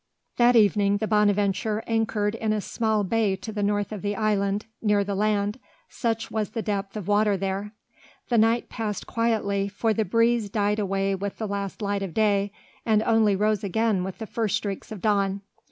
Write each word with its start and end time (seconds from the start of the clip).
That 0.37 0.55
evening 0.55 0.97
the 0.97 1.05
Bonadventure 1.07 1.83
anchored 1.85 2.33
in 2.33 2.53
a 2.53 2.59
small 2.59 3.03
bay 3.03 3.35
to 3.35 3.51
the 3.51 3.61
north 3.61 3.91
of 3.91 4.01
the 4.01 4.15
island, 4.15 4.65
near 4.81 5.03
the 5.03 5.13
land, 5.13 5.59
such 5.89 6.31
was 6.31 6.49
the 6.49 6.63
depth 6.63 6.97
of 6.97 7.07
water 7.07 7.37
there. 7.37 7.73
The 8.29 8.39
night 8.39 8.67
passed 8.67 9.05
quietly, 9.05 9.67
for 9.67 9.93
the 9.93 10.03
breeze 10.03 10.49
died 10.49 10.79
away 10.79 11.13
with 11.13 11.37
the 11.37 11.47
last 11.47 11.83
light 11.83 12.01
of 12.01 12.15
day, 12.15 12.51
and 12.83 13.03
only 13.03 13.35
rose 13.35 13.63
again 13.63 14.03
with 14.03 14.17
the 14.17 14.25
first 14.25 14.55
streaks 14.55 14.91
of 14.91 15.01
dawn. 15.03 15.41